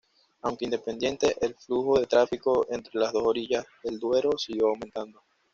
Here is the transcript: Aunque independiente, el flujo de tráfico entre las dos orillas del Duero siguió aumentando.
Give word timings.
Aunque 0.41 0.65
independiente, 0.65 1.35
el 1.41 1.53
flujo 1.53 1.99
de 1.99 2.07
tráfico 2.07 2.65
entre 2.71 2.99
las 2.99 3.13
dos 3.13 3.21
orillas 3.23 3.67
del 3.83 3.99
Duero 3.99 4.31
siguió 4.35 4.69
aumentando. 4.69 5.21